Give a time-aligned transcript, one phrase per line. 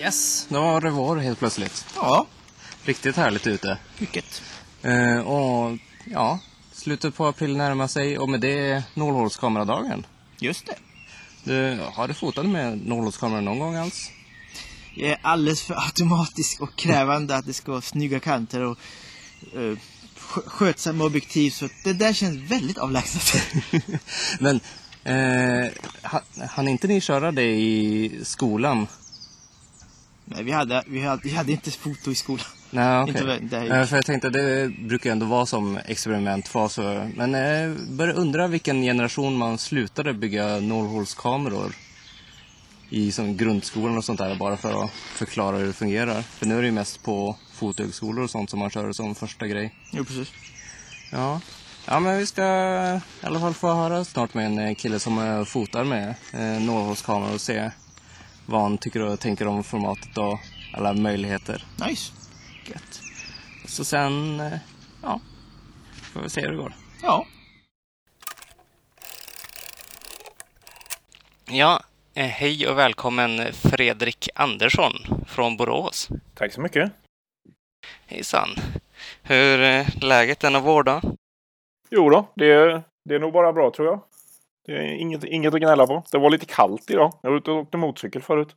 [0.00, 1.86] Yes, då var det vår helt plötsligt.
[1.96, 2.26] Ja,
[2.84, 3.78] Riktigt härligt ute.
[3.98, 4.42] mycket.
[4.82, 6.38] Eh, och ja,
[6.72, 10.06] slutet på april närmar sig och med det nålhålskameradagen.
[10.38, 10.74] Just det.
[11.44, 14.10] Du, har du fotat med nålhålskamera någon gång alls?
[14.94, 18.78] Jag är alldeles för automatisk och krävande att det ska vara snygga kanter och
[19.56, 19.78] uh,
[20.46, 21.50] skötsamma objektiv.
[21.50, 23.42] Så det där känns väldigt avlägset.
[24.40, 24.60] Men
[25.04, 25.70] eh,
[26.02, 28.86] ha- hann inte ni köra det i skolan?
[30.24, 32.46] Nej, vi hade, vi, hade, vi hade inte foto i skolan.
[32.70, 33.38] Nej, okej.
[33.42, 36.78] Inte det Eh, för jag tänkte det brukar ändå vara som experimentfas.
[37.14, 41.74] Men jag börjar undra vilken generation man slutade bygga nålhålskameror
[42.90, 46.22] i som grundskolan och sånt där bara för att förklara hur det fungerar.
[46.22, 49.14] För nu är det ju mest på fotohögskolor och sånt som man kör det som
[49.14, 49.74] första grej.
[49.92, 50.32] Jo, precis.
[51.12, 51.40] Ja.
[51.86, 52.42] Ja, men vi ska
[53.22, 56.62] i alla fall få höra snart med en eh, kille som eh, fotar med eh,
[56.62, 57.70] nålhålskamera och se
[58.46, 60.38] vad han tycker och tänker om formatet och
[60.74, 61.64] alla möjligheter.
[61.86, 62.12] Nice.
[62.64, 63.00] Gött.
[63.64, 64.58] Så sen, eh,
[65.02, 65.20] ja,
[66.12, 66.72] får vi se hur det går.
[67.02, 67.26] Ja.
[71.44, 71.82] Ja,
[72.14, 74.92] eh, hej och välkommen Fredrik Andersson
[75.26, 76.08] från Borås.
[76.34, 76.92] Tack så mycket.
[78.06, 78.48] Hejsan.
[79.22, 81.02] Hur är läget denna vårdag?
[81.90, 84.00] Jo då, det är, det är nog bara bra tror jag.
[84.66, 86.04] Det är inget, inget att gnälla på.
[86.10, 87.14] Det var lite kallt idag.
[87.22, 88.56] Jag var ute och åkte motorcykel förut.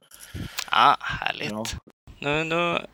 [0.69, 1.51] Ah, härligt.
[1.51, 1.65] Ja.
[2.19, 2.85] Nu, nu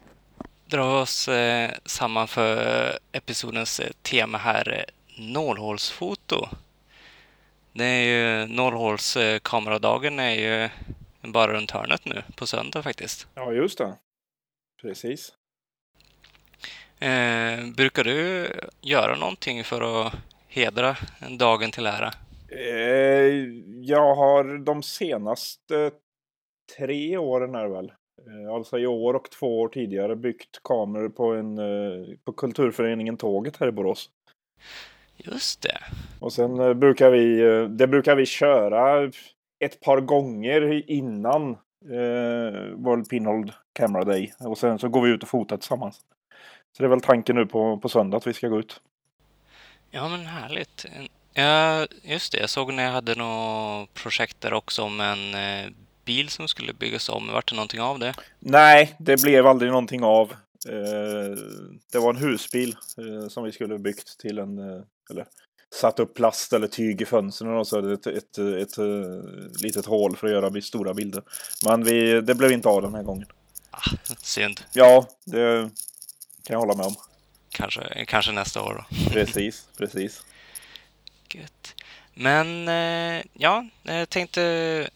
[0.70, 6.48] drar vi oss eh, samman för episodens eh, tema här, eh, nålhålsfoto.
[7.74, 10.70] Det är ju nålhålskameradagen är ju
[11.22, 13.28] bara runt hörnet nu på söndag faktiskt.
[13.34, 13.96] Ja, just det.
[14.82, 15.34] Precis.
[17.00, 18.48] Eh, brukar du
[18.82, 20.14] göra någonting för att
[20.48, 20.96] hedra
[21.30, 22.14] dagen till ära?
[22.52, 23.34] Eh,
[23.82, 25.92] jag har de senaste
[26.78, 27.92] tre åren är det väl.
[28.28, 33.18] Eh, alltså i år och två år tidigare byggt kameror på, en, eh, på kulturföreningen
[33.18, 34.10] Tåget här i Borås.
[35.18, 35.78] Just det.
[36.20, 37.38] Och sen eh, brukar vi,
[37.70, 39.12] det brukar vi köra
[39.60, 41.52] ett par gånger innan
[41.86, 44.34] eh, World Pinhold Camera Day.
[44.40, 46.02] Och sen så går vi ut och fotar tillsammans.
[46.78, 48.82] Så det är väl tanken nu på, på söndag att vi ska gå ut.
[49.92, 50.86] Ja, men härligt.
[51.34, 52.40] Ja, just det.
[52.40, 55.36] Jag såg när jag hade något projekt där också om en
[56.10, 57.28] bil som skulle byggas om.
[57.28, 58.14] Vart det någonting av det?
[58.40, 60.32] Nej, det blev aldrig någonting av.
[60.70, 61.38] Eh,
[61.92, 65.26] det var en husbil eh, som vi skulle byggt till en, eh, eller
[65.76, 70.16] satt upp plast eller tyg i fönstren och så ett, ett, ett, ett litet hål
[70.16, 71.24] för att göra stora bilder.
[71.66, 73.28] Men vi, det blev inte av den här gången.
[73.72, 74.62] Ah, synd.
[74.74, 75.70] Ja, det
[76.44, 76.96] kan jag hålla med om.
[77.50, 79.10] Kanske, kanske nästa år då.
[79.12, 80.22] Precis, precis.
[81.34, 81.76] Gött.
[82.22, 84.44] Men eh, ja, jag tänkte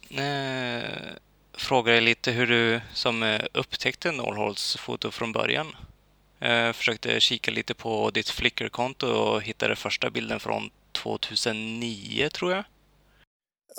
[0.09, 0.89] eh,
[1.53, 5.67] fråga dig lite hur du som eh, upptäckte Norholts foto från början.
[6.39, 12.63] Jag försökte kika lite på ditt Flickr-konto och hittade första bilden från 2009 tror jag.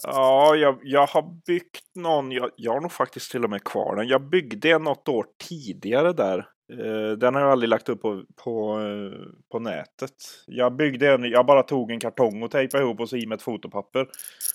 [0.02, 3.96] Ja, jag, jag har byggt någon, jag, jag har nog faktiskt till och med kvar
[3.96, 4.08] den.
[4.08, 6.48] Jag byggde något år tidigare där.
[6.72, 9.20] Eh, den har jag aldrig lagt upp på, på, eh,
[9.52, 10.14] på nätet.
[10.46, 13.36] Jag byggde en, jag bara tog en kartong och tejpade ihop och så i med
[13.36, 14.06] ett fotopapper.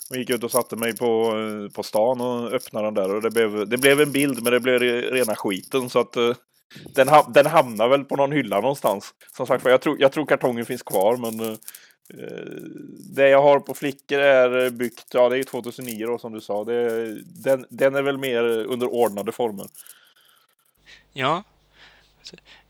[0.10, 3.16] Och gick ut och satte mig på, eh, på stan och öppnade den där.
[3.16, 6.14] Och det blev, det blev en bild men det blev rena skiten så att
[6.96, 9.14] den, ha, den hamnar väl på någon hylla någonstans.
[9.36, 11.58] Som sagt jag tror, jag tror kartongen finns kvar men
[13.16, 16.64] Det jag har på Flickor är byggt, ja det är 2009 då som du sa.
[16.64, 19.66] Det, den, den är väl mer under ordnade former.
[21.14, 21.44] Ja.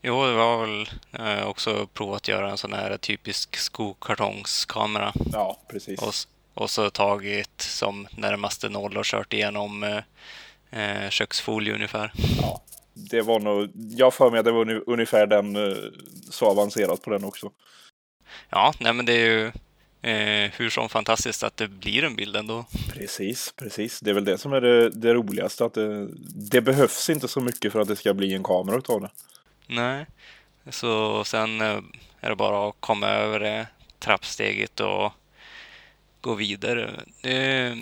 [0.02, 5.12] Jo, det var väl eh, också provat att göra en sån här typisk skokartongskamera.
[5.32, 6.02] Ja, precis.
[6.02, 6.14] Och,
[6.62, 10.02] och så tagit som närmaste noll och kört igenom eh,
[10.70, 12.12] eh, köksfolie ungefär.
[12.42, 12.62] Ja,
[12.94, 15.76] det var nog, jag för mig att det var ungefär den, eh,
[16.30, 17.50] så avancerat på den också.
[18.50, 19.46] Ja, nej men det är ju
[20.02, 22.64] eh, hur som fantastiskt att det blir en bild ändå.
[22.92, 24.00] Precis, precis.
[24.00, 25.64] Det är väl det som är det, det roligaste.
[25.64, 26.08] Att det,
[26.50, 29.10] det behövs inte så mycket för att det ska bli en kamera utav det.
[29.70, 30.06] Nej.
[30.70, 31.78] Så sen eh,
[32.20, 33.66] är det bara att komma över det
[33.98, 35.12] trappsteget och
[36.20, 36.90] gå vidare.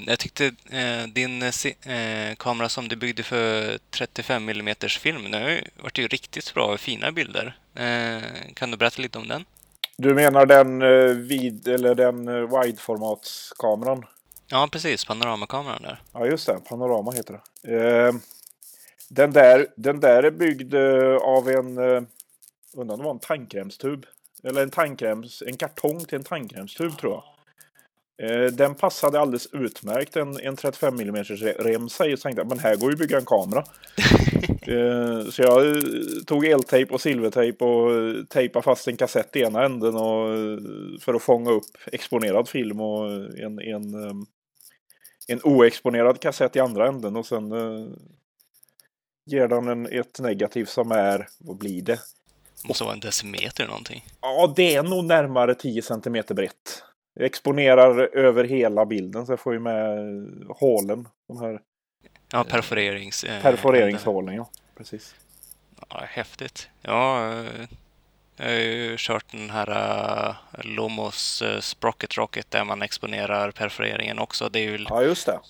[0.06, 5.50] Jag tyckte eh, din eh, kamera som du byggde för 35 mm film, den har
[5.50, 7.56] ju varit ju riktigt bra och fina bilder.
[8.54, 9.44] Kan du berätta lite om den?
[9.96, 10.78] Du menar den
[11.28, 14.04] vid eller den wide-formatskameran?
[14.46, 15.04] Ja, precis.
[15.04, 16.02] Panoramakameran där.
[16.12, 16.60] Ja, just det.
[16.68, 18.20] Panorama heter det.
[19.08, 22.02] Den, där, den där är byggd eh, av en, eh,
[22.74, 24.06] undrar om det var en tandkrämstub.
[24.44, 27.24] Eller en tandkräms, en kartong till en tandkrämstub tror jag.
[28.22, 31.24] Eh, den passade alldeles utmärkt en, en 35 mm
[31.58, 33.64] remsa i och tänkte men här går ju att bygga en kamera.
[35.30, 35.82] så jag
[36.26, 37.90] tog eltejp och silvertejp och
[38.28, 40.28] tejpade fast en kassett i ena änden och,
[41.00, 43.94] för att fånga upp exponerad film och en, en,
[45.28, 47.52] en oexponerad kassett i andra änden och sen
[49.28, 51.98] ger den en, ett negativ som är, vad blir det?
[52.68, 54.04] Måste vara en decimeter någonting.
[54.20, 56.82] Ja, det är nog närmare 10 cm brett.
[57.14, 59.98] Jag exponerar över hela bilden så jag får ju med
[60.48, 61.08] hålen.
[61.28, 61.60] De här
[62.32, 63.24] Ja, perforerings...
[63.24, 64.50] eh, perforeringshålen, ja.
[64.76, 65.14] Precis.
[65.88, 66.68] Ja, häftigt.
[66.82, 67.66] Ja, eh,
[68.36, 69.70] jag har ju kört den här
[70.28, 70.34] uh,
[70.66, 74.48] Lomos uh, Sprocket Rocket där man exponerar perforeringen också.
[74.48, 75.40] Det är ju Ja, just det.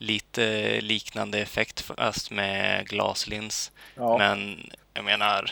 [0.00, 3.72] Lite liknande effekt fast med glaslins.
[3.94, 5.50] Ja, Men jag menar,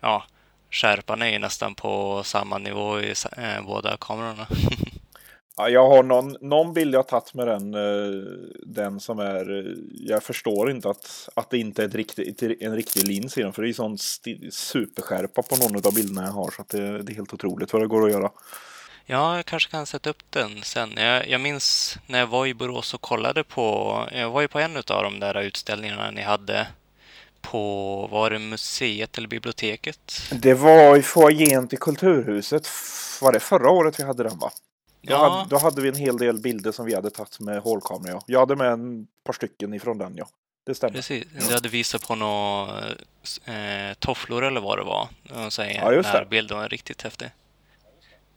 [0.00, 0.24] ja,
[0.70, 4.46] skärpan är ju nästan på samma nivå i eh, båda kamerorna.
[5.56, 8.22] ja jag har någon, någon bild jag tagit med den, eh,
[8.66, 12.76] den som är, eh, jag förstår inte att, att det inte är ett riktigt, en
[12.76, 13.52] riktig lins i den.
[13.52, 13.98] För det är ju sån
[14.50, 16.50] superskärpa på någon av bilderna jag har.
[16.50, 18.30] Så att det, det är helt otroligt vad det går att göra.
[19.06, 20.92] Ja, jag kanske kan sätta upp den sen.
[20.96, 24.58] Jag, jag minns när jag var i Borås och kollade på, jag var ju på
[24.58, 26.66] en av de där utställningarna ni hade
[27.40, 30.12] på, var det museet eller biblioteket?
[30.32, 32.68] Det var i foajén till Kulturhuset.
[33.20, 34.50] Var det förra året vi hade den va?
[35.02, 35.28] Då, Ja.
[35.30, 38.12] hade, då hade vi en hel del bilder som vi hade tagit med hålkamera.
[38.12, 38.20] Ja.
[38.26, 40.26] Jag hade med en par stycken ifrån den ja.
[40.66, 40.94] Det stämmer.
[40.94, 42.88] Precis, du hade visat på några
[43.44, 45.08] eh, tofflor eller vad det var.
[45.46, 46.26] Och så Ja, just det.
[46.30, 47.30] bilden var riktigt häftig.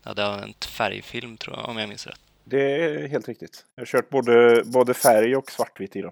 [0.07, 2.19] Ja, det var en färgfilm tror jag, om jag minns rätt.
[2.43, 3.65] Det är helt riktigt.
[3.75, 6.11] Jag har kört både, både färg och svartvitt i den.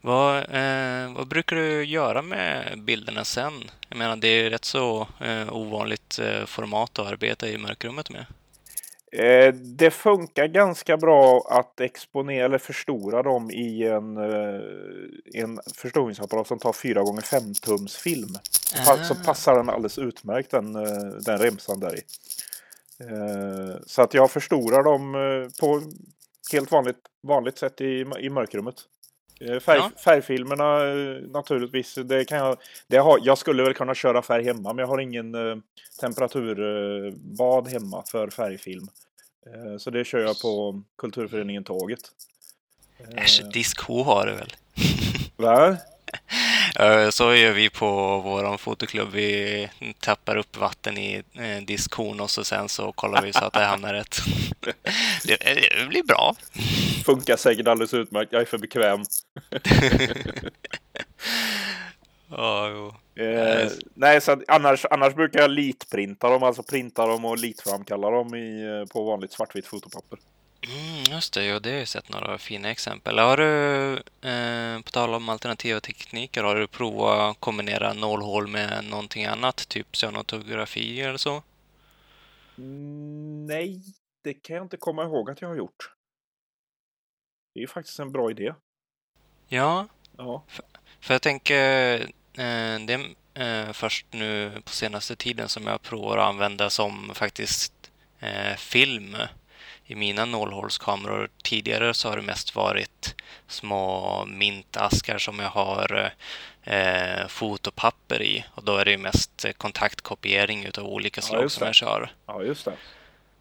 [0.00, 3.52] Vad, eh, vad brukar du göra med bilderna sen?
[3.88, 8.26] Jag menar, det är rätt så eh, ovanligt eh, format att arbeta i mörkrummet med.
[9.12, 14.60] Eh, det funkar ganska bra att exponera eller förstora dem i en, eh,
[15.42, 18.34] en förstoringsapparat som tar 4 gånger 5 tums film.
[18.86, 19.24] Pa- Så Ah.
[19.24, 22.00] passar den alldeles utmärkt den, eh, den remsan där i.
[23.00, 25.82] Eh, Så att jag förstorar dem eh, på
[26.52, 28.74] helt vanligt, vanligt sätt i, i mörkrummet.
[29.40, 29.90] Eh, Färg, Ja.
[30.04, 30.78] Färgfilmerna
[31.32, 31.94] naturligtvis.
[31.94, 32.56] Det kan jag,
[32.86, 35.32] det har, jag skulle väl kunna köra färg hemma men jag har ingen
[36.00, 38.88] temperaturbad hemma för färgfilm.
[39.78, 42.00] Så det kör jag på Kulturföreningen Tåget.
[43.16, 44.52] Äsch, Disco har det väl?
[45.36, 45.76] Va?
[46.78, 49.08] Eh, Så gör vi på vår fotoklubb.
[49.12, 49.68] Vi
[50.00, 53.64] tappar upp vatten i eh, diskon och så sen så kollar vi så att det
[53.64, 54.16] hamnar rätt.
[55.24, 56.34] Det, det blir bra.
[57.04, 58.32] Funkar säkert alldeles utmärkt.
[58.32, 59.00] Jag är för bekväm.
[62.32, 62.94] Jo.
[63.24, 68.10] Eh, nej, så att annars, annars brukar jag litprinta dem, alltså printa dem och litframkalla
[68.10, 70.18] dem i, eh, på vanligt svartvitt fotopapper.
[70.62, 73.18] Mm, just det, ja, det har jag sett några fina exempel.
[73.18, 73.92] Har du,
[74.28, 79.68] eh, på tal om alternativa tekniker, har du provat att kombinera nålhål med någonting annat,
[79.68, 81.42] typ cyanotografi eller så?
[82.58, 83.82] Mm, nej,
[84.24, 85.94] det kan jag inte komma ihåg att jag har gjort.
[87.54, 88.54] Det är ju faktiskt en bra idé.
[89.48, 89.86] Ja,
[90.20, 90.42] Ja,
[91.00, 92.00] för jag tänker,
[92.34, 97.10] eh, det är eh, först nu på senaste tiden som jag provar att använda som
[97.14, 97.90] faktiskt
[98.20, 99.16] eh, film
[99.90, 101.28] i mina nålhålskameror.
[101.44, 103.14] Tidigare så har det mest varit
[103.48, 106.12] små mintaskar som jag har
[106.62, 111.58] eh, fotopapper i och då är det ju mest kontaktkopiering utav olika Ja, slag just
[111.58, 112.12] som jag kör.
[112.26, 112.72] ja just det.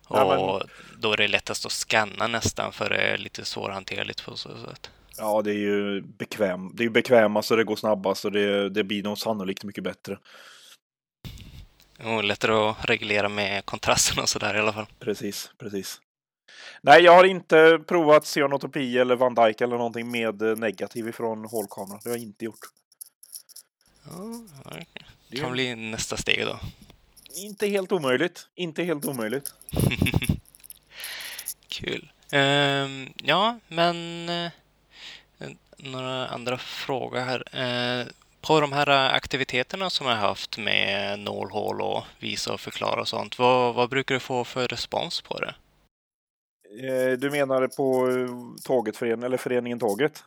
[0.09, 0.63] Ja, men- Och
[0.97, 4.89] då är det lättast att scanna nästan för det är lite svårhanterligt på så sätt.
[5.17, 6.71] Ja, det är ju bekväm.
[6.75, 9.83] Det är ju bekvämast och det går snabbast och det, det blir nog sannolikt mycket
[9.83, 10.17] bättre.
[12.03, 14.85] Och lättare att reglera med kontrasten och sådär i alla fall.
[14.99, 16.01] Precis, precis.
[16.81, 21.45] Nej, jag har inte provat cyanotopi eller Van Dyke eller någonting med eh, negativ ifrån
[21.45, 21.99] hålkamera.
[22.03, 22.59] Det har jag inte gjort.
[24.05, 24.75] Ja,
[25.27, 26.59] Det kan bli nästa steg då.
[27.35, 28.47] inte helt omöjligt.
[28.55, 29.53] Inte helt omöjligt.
[31.67, 32.11] Kul.
[32.31, 34.51] Ehm, ja, men eh,
[35.77, 37.43] några andra frågor här.
[37.61, 38.07] Eh,
[38.41, 43.07] på de här aktiviteterna som jag har haft med nålhål och visa och förklara och
[43.07, 45.55] sånt, vad, vad brukar du få för respons på det?
[46.77, 50.23] Eh, Du menar på eh, tåget eller föreningen Tåget?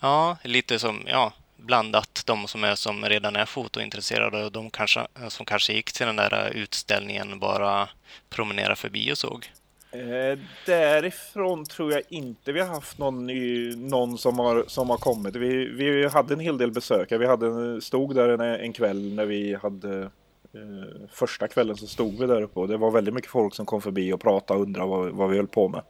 [0.00, 5.06] Ja, lite som, ja, blandat de som, är, som redan är fotointresserade och de kanske,
[5.28, 7.88] som kanske gick till den där utställningen bara
[8.28, 9.50] promenera förbi och såg?
[9.92, 14.96] Eh, därifrån tror jag inte vi har haft någon, ny, någon som, har, som har
[14.96, 15.36] kommit.
[15.36, 17.18] Vi, vi hade en hel del besökare.
[17.18, 20.10] Vi hade, stod där en, en kväll när vi hade
[20.54, 23.66] eh, första kvällen så stod vi där uppe och det var väldigt mycket folk som
[23.66, 25.82] kom förbi och pratade och undrade vad, vad vi höll på med.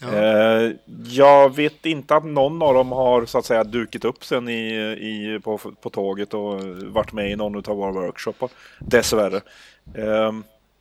[0.00, 0.12] Ja.
[0.12, 0.72] Eh,
[1.04, 4.74] jag vet inte att någon av dem har så att säga dukit upp sen i,
[5.00, 8.50] i, på, på tåget och varit med i någon av våra workshoppar.
[8.78, 9.40] Dessvärre.
[9.94, 10.32] Eh,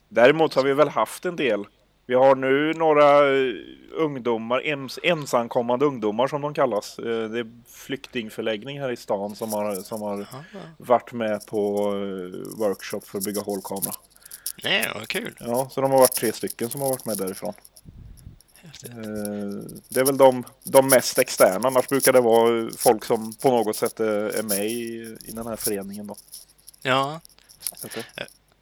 [0.10, 1.66] däremot har vi väl haft en del
[2.06, 3.54] vi har nu några eh,
[3.92, 7.00] ungdomar, ens, ensamkommande ungdomar som de kallas.
[7.00, 10.28] Eh, det är flyktingförläggning här i stan som har, som har
[10.78, 13.94] varit med på eh, workshop för att bygga hålkamera.
[14.64, 15.36] Nej, vad kul.
[15.40, 17.54] Ja, så de har varit tre stycken som har varit med därifrån.
[19.90, 23.76] Det är väl de, de mest externa, annars brukar det vara folk som på något
[23.76, 26.08] sätt är med i, i den här föreningen.
[26.08, 26.16] Då.
[26.82, 27.22] Ja.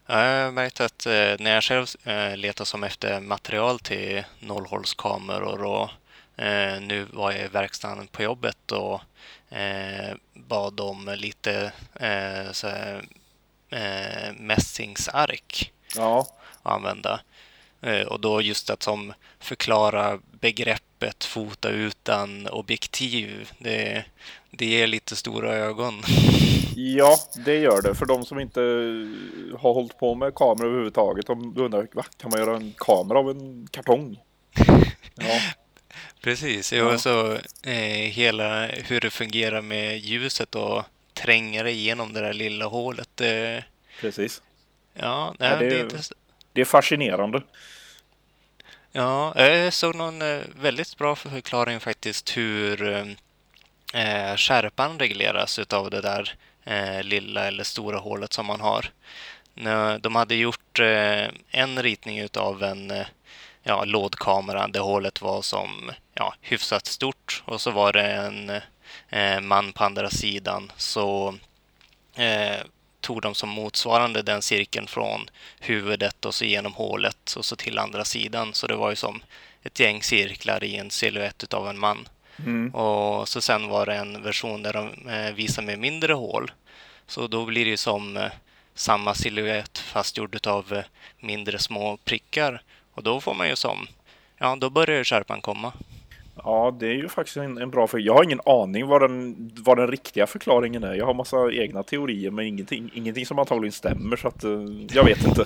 [0.05, 5.63] Jag har märkt att eh, när jag själv eh, letar som efter material till nollhållskameror
[5.63, 5.89] och
[6.43, 9.01] eh, nu var jag i verkstaden på jobbet och
[10.33, 11.71] bad om lite
[12.51, 13.05] så här,
[14.37, 16.27] mässingsark ja.
[16.63, 17.19] att använda.
[18.07, 24.05] Och då just att som förklara begreppet fota utan objektiv, det,
[24.51, 26.03] det ger lite stora ögon.
[26.75, 27.95] Ja, det gör det.
[27.95, 28.59] För de som inte
[29.59, 31.27] har hållit på med kamera överhuvudtaget.
[31.27, 32.05] De undrar, va?
[32.17, 34.19] kan man göra en kamera av en kartong?
[35.15, 35.39] Ja.
[36.21, 36.97] Precis, ja.
[36.97, 42.65] så eh, hela hur det fungerar med ljuset och tränga det igenom det där lilla
[42.65, 43.21] hålet.
[43.21, 43.63] Eh,
[44.01, 44.41] Precis.
[44.93, 46.01] Ja, nej, ja det, är, det, är
[46.53, 47.41] det är fascinerande.
[48.91, 52.89] Ja, jag såg någon eh, väldigt bra förklaring faktiskt hur
[53.93, 58.91] eh, skärpan regleras utav det där eh, lilla eller stora hålet som man har.
[59.99, 63.05] De hade gjort eh, en ritning utav en eh,
[63.63, 68.49] ja, lådkamera där hålet var som ja, hyfsat stort och så var det en
[69.09, 70.71] eh, man på andra sidan.
[70.77, 71.35] Så
[72.15, 72.59] eh,
[73.01, 75.29] tog de som motsvarande den cirkeln från
[75.59, 78.53] huvudet och så genom hålet och så till andra sidan.
[78.53, 79.23] Så det var ju som
[79.63, 82.07] ett gäng cirklar i en siluett av en man.
[82.39, 82.75] Mm.
[82.75, 86.51] Och så sen var det en version där de eh, visade med mindre hål.
[87.07, 88.31] Så då blir det ju som eh,
[88.73, 90.83] samma siluett fast gjord av eh,
[91.19, 92.61] mindre små prickar.
[92.93, 93.87] Och då får man ju som,
[94.37, 95.73] ja då börjar skärpan komma.
[96.35, 98.03] Ja, det är ju faktiskt en, en bra fråga.
[98.03, 100.93] Jag har ingen aning vad den, vad den riktiga förklaringen är.
[100.93, 105.03] Jag har massa egna teorier, men ingenting, ingenting som antagligen stämmer, så att uh, jag
[105.03, 105.45] vet inte.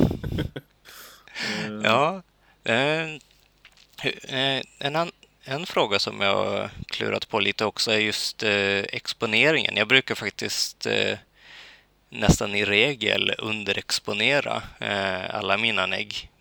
[1.84, 2.22] ja,
[2.64, 3.08] eh,
[4.80, 5.12] en,
[5.48, 9.76] en fråga som jag klurat på lite också är just eh, exponeringen.
[9.76, 11.18] Jag brukar faktiskt eh,
[12.10, 16.32] nästan i regel underexponera eh, alla mina negg.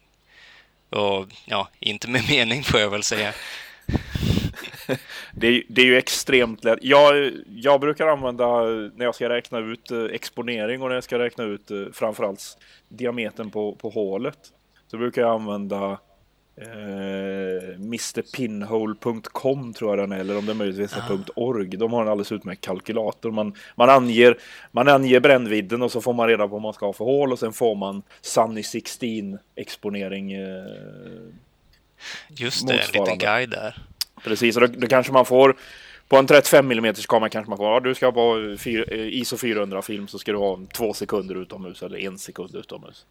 [0.90, 3.32] Och ja, inte med mening får jag väl säga.
[5.32, 6.78] det, är, det är ju extremt lätt.
[6.82, 8.62] Jag, jag brukar använda
[8.94, 12.58] när jag ska räkna ut eh, exponering och när jag ska räkna ut eh, framförallt
[12.88, 14.38] diametern på, på hålet.
[14.90, 15.98] Så brukar jag använda
[16.56, 21.18] eh, mrpinhole.com tror jag den är, eller om det möjligtvis är ah.
[21.36, 21.68] .org.
[21.76, 23.30] De har en alldeles utmärkt kalkylator.
[23.30, 24.38] Man, man, anger,
[24.72, 27.32] man anger brännvidden och så får man reda på vad man ska ha för hål
[27.32, 30.32] och sen får man Sunny 16 exponering.
[30.32, 30.64] Eh,
[32.28, 33.82] Just det, en liten guide där.
[34.24, 35.56] Precis, och då, då kanske man får
[36.08, 39.82] på en 35 mm kamera kanske man får, ja, du ska på eh, ISO 400
[39.82, 43.06] film så ska du ha två sekunder utomhus eller en sekund utomhus.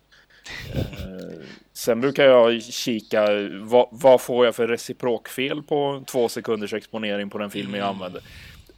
[0.76, 3.28] Eh, sen brukar jag kika,
[3.62, 7.80] vad, vad, får jag för reciprokfel på två sekunders exponering på den filmen mm.
[7.80, 8.22] jag använder.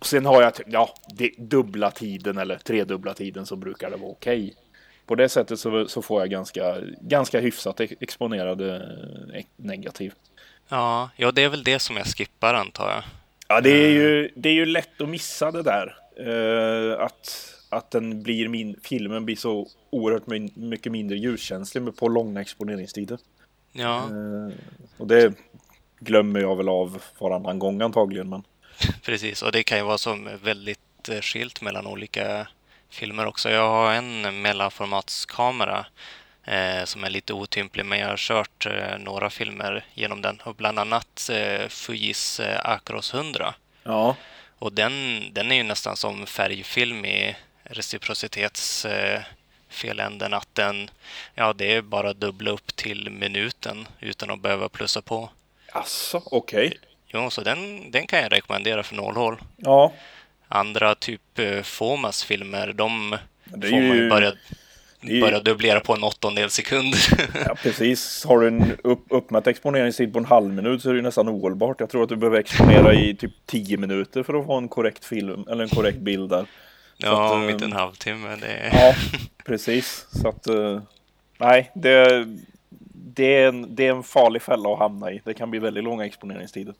[0.01, 4.43] Sen har jag, ja, det, dubbla tiden eller tredubbla tiden så brukar det vara okej.
[4.43, 4.53] Okay.
[5.05, 10.13] På det sättet så, så, får jag ganska, ganska hyfsat exponerad eh, negativ.
[10.69, 13.03] Ja, ja, det är väl det som jag skippar antar jag.
[13.47, 14.31] Ja, det är ju, eh.
[14.35, 15.95] det är ju lätt att missa det där.
[16.19, 22.07] Uh, att, att den blir min, filmen blir så oerhört min, mycket mindre ljuskänslig på
[22.07, 23.19] långa exponeringstider.
[23.71, 24.09] Ja.
[24.11, 24.53] Uh,
[24.97, 25.33] och det
[25.99, 28.29] glömmer jag väl av varannan gång antagligen.
[28.29, 28.43] Men...
[29.03, 30.79] Precis, och det kan ju vara som väldigt
[31.21, 32.47] skilt mellan olika
[32.89, 33.49] filmer också.
[33.49, 35.85] Jag har en mellanformatskamera
[36.43, 40.55] eh, som är lite otymplig, men jag har kört eh, några filmer genom den och
[40.55, 43.53] bland annat eh, Fujis eh, Acros 100.
[43.83, 44.15] Ja.
[44.59, 47.35] Och den, den är ju nästan som färgfilm i
[47.69, 50.89] reciprocitetsfeländen att den,
[51.35, 55.29] ja det är bara dubbla upp till minuten utan att behöva plussa på.
[55.71, 56.67] Alltså, okej.
[56.67, 56.79] Okay.
[57.07, 59.37] Jo, så den, den kan jag rekommendera för nålhål.
[59.57, 59.93] Ja.
[60.47, 64.33] andra typ eh, Fomas-filmer, de Det får man ju börja,
[65.01, 66.93] det börja dubblera på en åttondel sekund.
[67.45, 68.25] Ja, precis.
[68.25, 71.29] Har du en upp, uppmätt exponeringstid på en halv minut så är det ju nästan
[71.29, 71.79] ohållbart.
[71.79, 75.05] Jag tror att du behöver exponera i typ 10 minuter för att få en korrekt
[75.05, 76.45] film, eller en korrekt bild där.
[76.97, 78.35] Ja, att, eh, mitt i en halvtimme.
[78.35, 78.71] Det.
[78.73, 78.93] Ja,
[79.45, 80.05] precis.
[80.09, 80.81] Så att, eh,
[81.37, 82.25] nej, det,
[82.93, 85.21] det, är en, det är en farlig fälla att hamna i.
[85.25, 86.73] Det kan bli väldigt långa exponeringstider.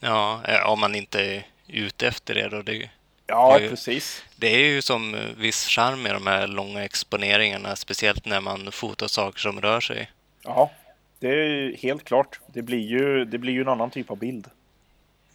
[0.00, 2.62] Ja, eh, om man inte är ute efter det då.
[2.62, 2.90] Det,
[3.26, 3.68] Ja, Oj.
[3.68, 4.24] precis.
[4.36, 8.72] det är ju som eh, viss charm med de här långa exponeringarna, speciellt när man
[8.72, 10.10] fotar saker som rör sig.
[10.44, 10.70] Ja,
[11.18, 12.40] det är helt klart.
[12.46, 14.46] Det blir ju, det blir ju en annan typ av bild.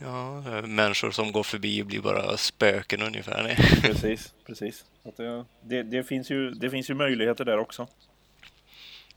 [0.01, 3.55] Ja, eh, människor som går förbi blir bara spöken ungefär.
[3.81, 4.85] Precis, precis.
[5.03, 5.17] Att
[5.61, 7.87] det, det, finns ju, det finns ju möjligheter där också.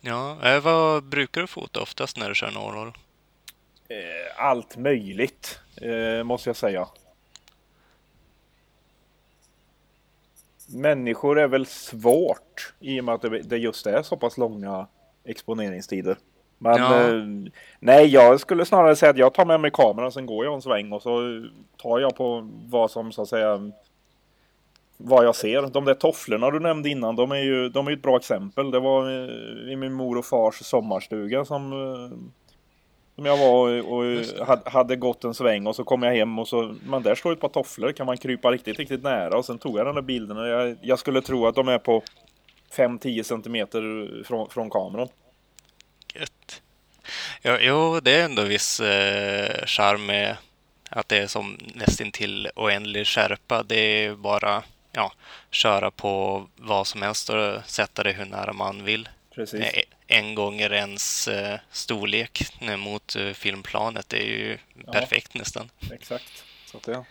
[0.01, 2.93] Ja, eh, vad brukar du fota oftast när du kör norrhåll?
[3.89, 5.61] Eh, allt möjligt,
[6.25, 6.89] måste jag säga.
[10.69, 14.87] Människor är väl svårt i och med att det, det just är så pass långa
[15.25, 16.17] exponeringstider.
[16.63, 17.09] Men Ja.
[17.09, 20.55] eh, nej, jag skulle snarare säga att jag tar med mig kameran, sen går jag
[20.55, 21.45] en sväng och så
[21.77, 23.71] tar jag på vad som så att säga
[24.97, 25.63] vad jag ser.
[25.63, 28.71] De där tofflorna du nämnde innan, de är ju, de är ett bra exempel.
[28.71, 32.19] Det var eh, i min mor och fars sommarstuga som eh,
[33.15, 36.39] som jag var och, och hade, hade gått en sväng och så kom jag hem
[36.39, 39.45] och så, men där står ett par tofflor, kan man krypa riktigt, riktigt nära och
[39.45, 42.03] sen tog jag den där bilden och jag, jag skulle tro att de är på
[42.77, 43.83] 5-10 centimeter
[44.25, 45.09] från, från kameran.
[46.15, 46.63] Gött.
[47.43, 50.37] Ja, jo, det är ändå viss eh, charm med
[50.91, 53.63] att det är som nästintill oändlig skärpa.
[53.63, 55.13] Det är bara ja,
[55.51, 59.09] köra på vad som helst och sätta det hur nära man vill.
[59.35, 59.61] Precis.
[59.61, 62.43] Eh, En gånger ens eh, storlek
[62.79, 64.09] mot eh, filmplanet.
[64.09, 64.93] Det är ju Ja.
[64.93, 65.71] perfekt nästan.
[65.93, 66.45] Exakt.
[66.67, 67.05] Så att det...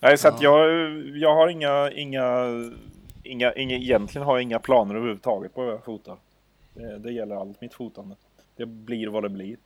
[0.00, 0.58] Nej, så att Ja.
[0.66, 2.46] jag, jag har inga, inga,
[3.24, 6.16] inga, inga, egentligen har jag inga planer överhuvudtaget på hur jag fotar.
[6.74, 8.16] Det, det gäller allt mitt fotande.
[8.56, 9.56] Det blir vad det blir.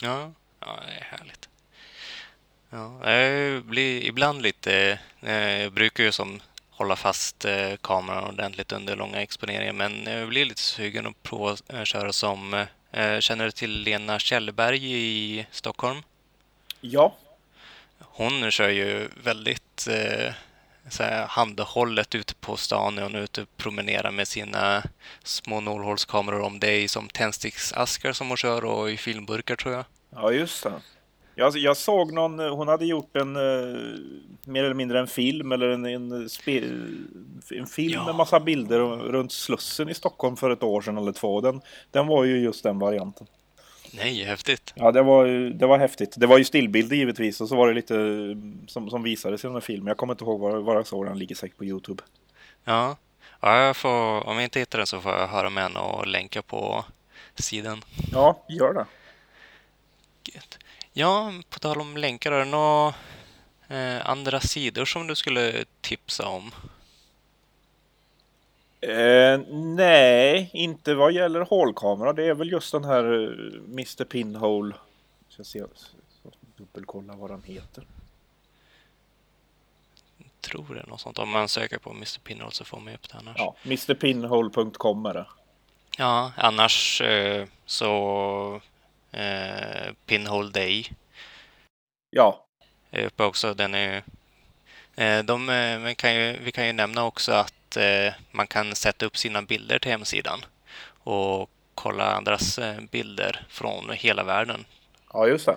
[0.00, 1.48] Ja, ja det är härligt.
[2.70, 4.98] Ja, jag blir ibland lite...
[5.20, 6.40] eh, Jag brukar ju som
[6.70, 11.56] hålla fast eh, kameran ordentligt under långa exponeringar men jag blir lite sugen att prova
[11.68, 12.66] att köra som...
[12.92, 16.02] eh, Känner du till Lena Kjellberg i Stockholm?
[16.80, 17.14] Ja,
[17.98, 20.32] Hon kör ju väldigt eh,
[20.88, 24.82] så här, handhållet ute på stan när hon är ute och promenerar med sina
[25.24, 26.40] små nålhålskameror.
[26.40, 29.84] Om det är som tändsticksaskar som hon kör och i filmburkar tror jag.
[30.10, 30.72] Ja, just det.
[31.34, 33.78] Jag, jag såg någon, hon hade gjort en eh,
[34.44, 36.58] mer eller mindre en film eller en, en, spe,
[37.50, 38.04] en film Ja.
[38.06, 41.40] med massa bilder runt Slussen i Stockholm för ett år sedan eller två.
[41.40, 43.26] Den, den var ju just den varianten.
[43.96, 44.72] Nej, häftigt.
[44.76, 46.14] Ja, det var, det var häftigt.
[46.16, 49.46] Det var ju stillbilder givetvis och så var det lite eh, som, som visades i
[49.46, 49.86] den här filmen.
[49.86, 52.02] Jag kommer inte ihåg var, var jag såg den, ligger säkert på Youtube.
[52.64, 52.96] Ja,
[53.40, 56.06] ja jag får, om jag inte hittar den så får jag höra med henne och
[56.06, 56.84] länka på
[57.34, 57.84] sidan.
[58.12, 58.86] Ja, gör det.
[60.34, 60.58] Gött.
[60.92, 62.94] Ja, på tal om länkar, är det några
[63.68, 66.50] eh, andra sidor som du skulle tipsa om?
[68.88, 72.12] Eh, nej, inte vad gäller hålkamera.
[72.12, 74.74] Det är väl just den här eh, Mr Pinhole.
[75.28, 75.64] Ska jag se,
[76.56, 77.86] dubbelkolla vad den heter.
[80.40, 81.18] Tror det är något sånt.
[81.18, 83.36] Om man söker på Mr Pinhole så får man upp det annars.
[83.38, 85.26] Ja, mrpinhole.com är det.
[85.98, 88.60] Ja, annars eh, så
[89.10, 90.90] eh, Pinhole Day
[92.10, 92.44] Ja,
[92.90, 93.54] är uppe också.
[93.54, 94.02] Den är
[95.24, 99.16] de, eh, kan ju, Vi kan ju nämna också att eh, man kan sätta upp
[99.16, 100.44] sina bilder till hemsidan
[101.04, 104.64] och kolla andras eh, bilder från hela världen.
[105.12, 105.56] ja just det.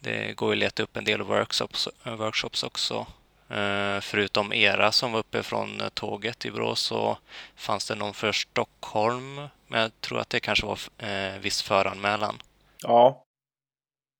[0.00, 3.06] Det går ju att leta upp en del workshops, eh, workshops också.
[3.48, 7.18] Eh, förutom era som var uppe från eh, tåget i Borås så
[7.56, 9.36] fanns det någon för Stockholm.
[9.66, 12.42] Men jag tror att det kanske var eh, viss föranmälan.
[12.82, 13.24] Ja.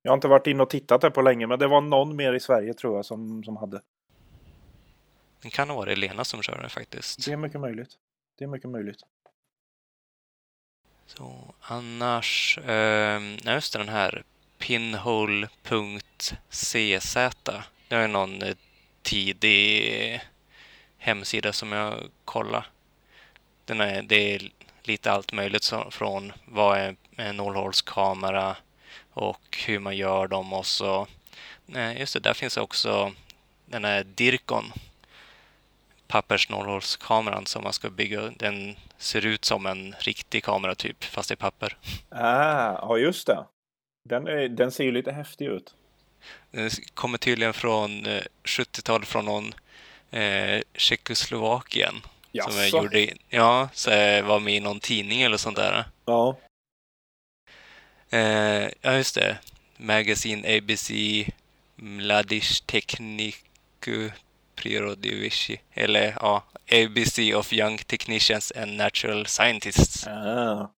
[0.01, 2.33] Jag har inte varit inne och tittat där på länge, men det var någon mer
[2.33, 3.81] i Sverige tror jag som, som hade.
[5.41, 7.25] Det kan ha varit Lena som körde faktiskt.
[7.25, 7.89] Det är mycket möjligt.
[8.37, 9.03] Det är mycket möjligt.
[11.05, 14.23] Så annars, eh, just den här
[14.57, 15.47] pinhole.cz.
[17.87, 18.55] Det är någon eh,
[19.01, 20.21] tidig
[20.97, 22.65] hemsida som jag kollade.
[23.65, 24.51] Den är, det är
[24.83, 28.55] lite allt möjligt så, från vad är en nålhålskamera
[29.11, 31.07] och hur man gör dem och så.
[31.97, 33.13] Just det, där finns också
[33.65, 34.73] den här Dirkon
[36.09, 38.21] pappersnålhålskameran som man ska bygga.
[38.37, 41.77] Den ser ut som en riktig kamera typ, fast i papper.
[42.09, 43.45] Ah, ja, just det.
[44.09, 45.75] Den, är, den ser ju lite häftig ut.
[46.51, 49.53] Den kommer tydligen från eh, 70-talet från någon
[50.11, 51.93] eh, Tjeckoslovakien.
[51.93, 52.77] Som jag Jaså?
[52.77, 55.85] gjorde, ja, så jag var med i någon tidning eller sånt där.
[56.05, 56.37] Ja.
[58.09, 59.37] Eh, ja, just det.
[59.77, 60.91] Magazine ABC
[61.75, 64.09] Mladish Techniku
[64.59, 65.61] Prirodivisi.
[65.73, 70.07] Eller ja, ABC of Young Technicians and Natural Scientists.
[70.07, 70.71] Ah.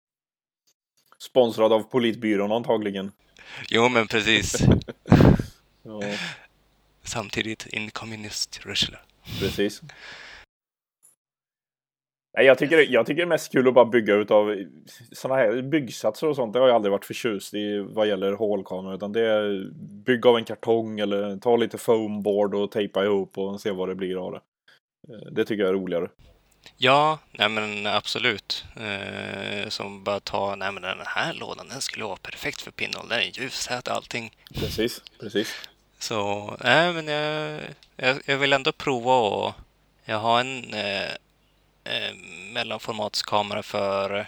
[1.20, 3.12] Sponsrad av Politbyrån antagligen.
[3.70, 4.56] Jo, men precis.
[5.84, 6.18] Ja,
[7.04, 9.00] Samtidigt in communist Russia.
[9.40, 9.82] precis.
[12.38, 14.56] Nej, jag, tycker, jag tycker det är mest kul att bara bygga utav
[15.12, 16.54] sådana här byggsatser och sånt.
[16.54, 18.96] Det har jag aldrig varit förtjust i vad gäller hålkameror.
[18.96, 19.70] Utan det är
[20.06, 23.96] bygga av en kartong eller ta lite foamboard och tejpa ihop och se vad det
[23.96, 24.42] blir av det.
[25.14, 26.10] Eh, Det tycker jag är roligare.
[26.78, 28.66] Ja, nej men absolut.
[28.76, 33.10] Eh, som bara ta, nej men den här lådan den skulle vara perfekt för Pinhole.
[33.10, 34.32] Den är ljushet och allting.
[34.54, 35.56] Precis, precis.
[36.00, 37.60] Så, nej men jag,
[37.96, 39.54] jag, jag vill ändå prova och
[40.06, 41.10] jag har en eh,
[41.84, 42.16] eh,
[42.54, 44.26] mellanformatskamera för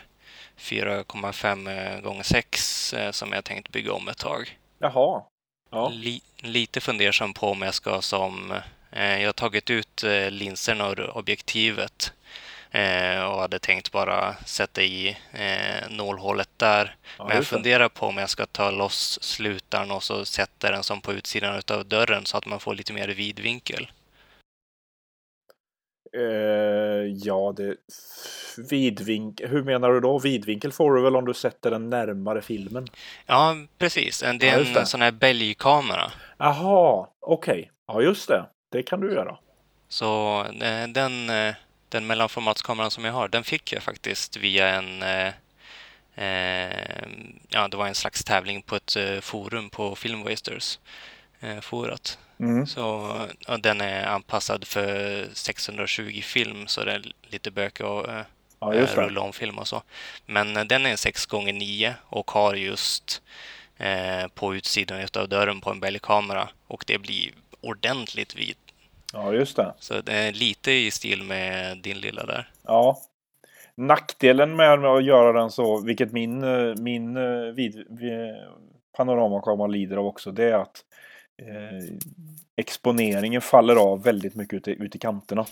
[0.58, 4.58] 4,5 gånger 6 eh, som jag tänkt bygga om ett tag.
[4.80, 5.24] Jaha.
[5.72, 5.90] Ja.
[5.90, 8.54] Li, lite fundersam på om jag ska som...
[8.92, 12.14] Eh, jag har tagit ut eh, linserna ur objektivet
[12.72, 16.96] eh, och hade tänkt bara sätta i eh, nålhålet där.
[17.18, 20.84] Ja, Men jag funderar på om jag ska ta loss slutaren och så sätta den
[20.84, 23.92] som på utsidan av dörren så att man får lite mer vidvinkel.
[26.18, 27.76] Eh, ja, det...
[28.70, 29.50] Vidvinkel.
[29.50, 30.20] Hur menar du då?
[30.20, 32.88] Vidvinkel får du väl om du sätter den närmare filmen?
[33.26, 34.20] Ja, precis.
[34.40, 36.12] Det är en sån här bälgkamera.
[36.38, 37.72] Jaha, okej.
[37.88, 38.46] Ja, just det.
[38.72, 39.38] Det kan du göra.
[39.90, 41.54] Så eh, den, eh,
[41.90, 45.02] den mellanformatskameran som jag har, den fick jag faktiskt via en...
[45.04, 45.28] eh,
[46.26, 47.08] eh,
[47.50, 50.80] Ja, det var en slags tävling på ett forum på Filmwasters.
[51.44, 52.20] Eh, Forat.
[52.40, 52.68] Mm.
[52.68, 53.12] Så
[53.48, 58.24] ja, den är anpassad för 620 film, så det är lite böcker och eh,
[58.60, 59.82] Ja, eh, rulla om film och så.
[60.26, 63.22] Men eh, den är 6 gånger 9 och har just
[63.78, 68.56] eh, på utsidan av dörren på en bälgkamera och det blir ordentligt vid.
[69.14, 69.74] Ja, just det.
[69.80, 72.50] Så det är lite i stil med din lilla där.
[72.64, 72.98] Ja.
[73.76, 78.36] Nackdelen med att göra den så, vilket min, eh, min eh, vid, vid,
[78.98, 80.86] panoramakamera lider av också, det är att
[81.42, 81.96] eh,
[82.56, 85.46] exponeringen faller av väldigt mycket ute, ute i kanterna.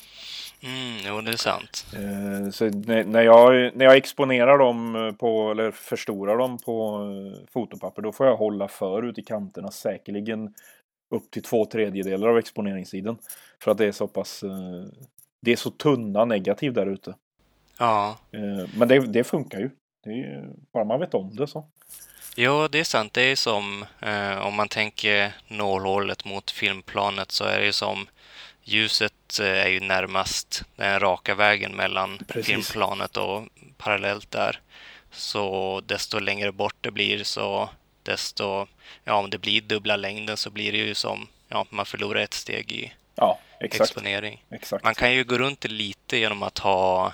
[0.64, 1.86] Mm, jo, det är sant.
[1.94, 7.48] Eh, så när, när, jag, när jag exponerar dem på, eller förstorar dem på eh,
[7.54, 10.54] fotopapper, då får jag hålla för ut i kanterna säkerligen
[11.16, 13.18] upp till två tredjedelar av exponeringstiden.
[13.64, 14.86] För att det är så pass, eh,
[15.42, 17.16] det är så tunna negativ där ute.
[17.80, 19.70] Ja, Eh, Men det, det funkar ju.
[20.04, 20.50] Det är.
[20.74, 21.66] Bara man vet om det så.
[22.36, 23.14] Jo, det är sant.
[23.14, 28.08] Det är som eh, om man tänker nålhålet mot filmplanet så är det ju som
[28.64, 32.46] ljuset eh, är ju närmast den raka vägen mellan Precis.
[32.46, 34.60] filmplanet och parallellt där.
[35.12, 37.70] Så desto längre bort det blir så
[38.04, 38.68] desto,
[39.04, 42.34] ja om det blir dubbla längden så blir det ju som, ja man förlorar ett
[42.34, 43.82] steg i Ja, exakt.
[43.92, 44.44] exponering.
[44.52, 44.84] exakt.
[44.84, 47.14] Man kan ju gå runt det lite genom att ha,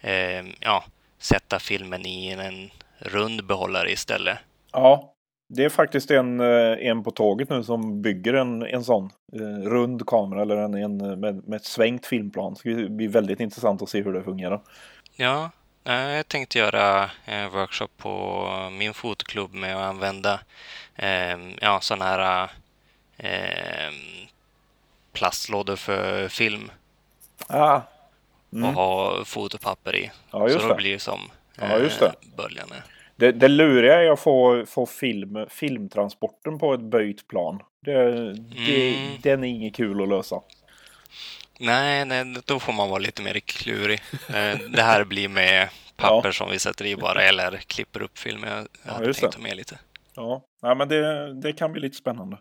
[0.00, 0.84] eh, ja,
[1.18, 2.70] sätta filmen i en
[3.04, 4.38] rund behållare istället.
[4.72, 5.14] Ja,
[5.48, 9.68] det är faktiskt en, eh, en på tåget nu som bygger en, en sån eh,
[9.70, 12.56] rund kamera eller en, en med, med ett svängt filmplan.
[12.56, 14.60] Så det blir väldigt intressant att se hur det fungerar.
[15.16, 15.50] Ja,
[15.84, 20.40] eh, jag tänkte göra en workshop på min fotoklubb med att använda
[20.94, 22.50] eh, ja, sådana här
[23.16, 23.92] eh,
[25.12, 26.70] plastlådor för film
[27.46, 27.82] Ah, och
[28.58, 28.74] Mm.
[28.74, 30.10] ha fotopapper i.
[30.30, 30.74] Ja, just Så då det.
[30.74, 31.20] blir det som
[31.60, 32.12] Ja, just det.
[32.36, 32.82] böljan är.
[33.16, 37.60] Det, det luriga är att få, få film, filmtransporten på ett böjt plan.
[37.84, 39.18] Det, det, Mm.
[39.22, 40.40] Den är inget kul att lösa.
[41.58, 44.00] Nej, nej, då får man vara lite mer klurig.
[44.12, 48.44] Eh, Det här blir med papper som vi sätter i bara eller klipper upp film.
[48.44, 49.42] Jag Ja, hade tänkt det.
[49.42, 49.78] med lite.
[50.14, 52.38] Ja, Nej, men det, det kan bli lite spännande.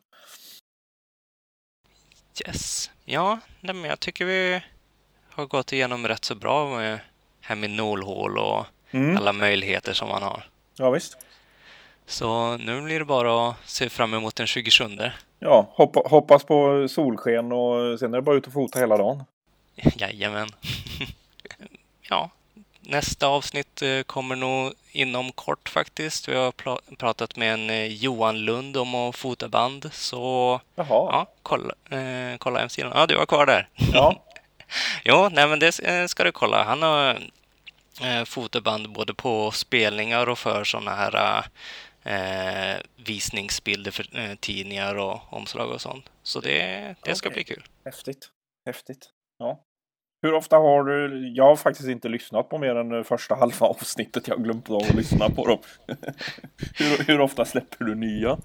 [2.47, 2.91] Yes.
[3.05, 4.61] Ja, nej, men jag tycker vi
[5.29, 6.67] har gått igenom rätt så bra
[7.55, 9.17] med nålhål och Mm.
[9.17, 10.43] alla möjligheter som man har.
[10.81, 11.17] Ja, visst.
[12.05, 14.85] Så nu blir det bara att se fram emot den 27.
[15.39, 19.23] Ja, hoppa, hoppas på solsken och sen är det bara ut och fota hela dagen.
[19.75, 20.47] Jajamän.
[22.09, 22.29] ja,
[22.81, 26.29] nästa avsnitt eh, kommer nog inom kort faktiskt.
[26.29, 26.51] Vi har
[26.95, 29.89] pratat med en eh, Johan Lund om att fota band.
[29.93, 30.87] Så Jaha.
[30.89, 32.91] ja, kolla, eh, kolla hemsidan.
[32.95, 33.67] Ja, du var kvar där.
[33.93, 34.15] Ja.
[35.03, 36.63] Jo, nej men det eh, ska du kolla.
[36.63, 37.21] Han har
[38.03, 41.45] eh, fotoband både på spelningar och för sådana här
[42.03, 46.05] eh, visningsbilder för eh, tidningar och omslag och sånt.
[46.23, 47.43] Så det, det ska Okej.
[47.43, 47.63] bli kul.
[47.85, 48.29] Häftigt.
[48.65, 49.09] Häftigt.
[49.37, 49.63] Ja.
[50.23, 51.27] Hur ofta har du...
[51.35, 54.27] Jag har faktiskt inte lyssnat på mer än eh, första halva avsnittet.
[54.27, 55.59] Jag har glömt av att lyssna på dem.
[56.75, 58.37] hur, hur ofta släpper du nya?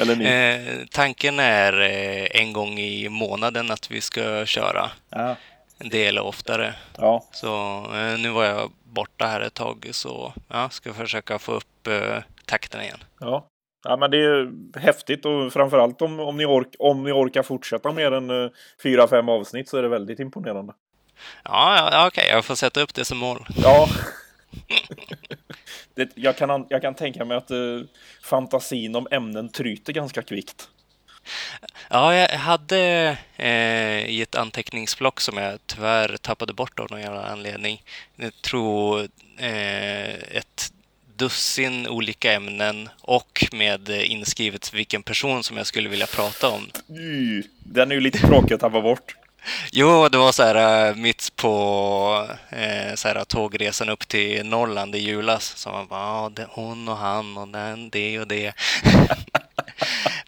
[0.00, 0.24] Eller ny?
[0.24, 4.90] Eh, tanken är eh, en gång i månaden att vi ska köra.
[5.10, 5.36] Ja.
[5.80, 6.74] En del oftare.
[6.98, 7.24] ja.
[7.32, 7.46] Så
[7.94, 12.18] eh, nu var jag borta här ett tag så ja, ska försöka få upp eh,
[12.46, 12.98] takten igen.
[13.20, 13.46] Ja.
[13.84, 17.92] Ja, men det är häftigt och framförallt om, om, ni, ork, om ni orkar fortsätta
[17.92, 18.50] mer än eh,
[18.82, 20.72] fyra, fem avsnitt så är det väldigt imponerande.
[21.44, 23.46] Ja, ja, ja okej, jag får sätta upp det som mål.
[23.62, 23.88] Ja.
[25.94, 27.58] det, jag, kan, an- jag kan tänka mig att eh,
[28.22, 30.68] fantasin om ämnen tryter ganska kvickt.
[31.88, 37.24] Ja, jag hade eh, i ett anteckningsblock som jag tyvärr tappade bort av någon jävla
[37.24, 37.82] anledning.
[38.16, 40.72] Jag tror eh, ett
[41.16, 46.70] dussin olika ämnen och med inskrivet vilken person som jag skulle vilja prata om.
[46.98, 49.16] Y, Den är ju lite tråkig att tappa bort.
[49.72, 54.94] Jo, det var så här eh, mitt på eh, så här, tågresan upp till Norrland
[54.94, 55.56] i julas.
[55.56, 58.52] Så man bara, ja, det, hon och han och den, det och det.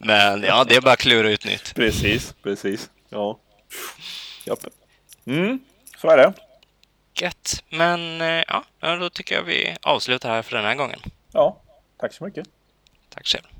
[0.05, 1.75] Men ja, det är bara att klura ut nytt.
[1.75, 2.89] Precis, precis.
[3.09, 3.39] Ja.
[4.45, 4.59] Japp.
[5.25, 5.59] Mm,
[5.97, 6.33] så är det.
[7.13, 7.63] Gött.
[7.69, 10.99] Men eh, ja, då tycker jag vi avslutar här för den här gången.
[11.31, 11.61] Ja,
[11.97, 12.47] tack så mycket.
[13.09, 13.52] Tack själv.